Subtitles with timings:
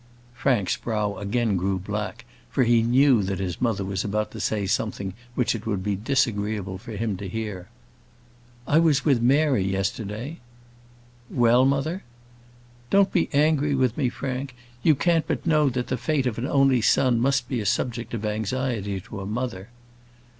[0.33, 4.65] Frank's brow again grew black, for he knew that his mother was about to say
[4.65, 7.67] something which it would be disagreeable for him to hear.
[8.67, 10.39] "I was with Mary, yesterday."
[11.29, 12.01] "Well, mother?"
[12.89, 16.47] "Don't be angry with me, Frank; you can't but know that the fate of an
[16.47, 19.69] only son must be a subject of anxiety to a mother."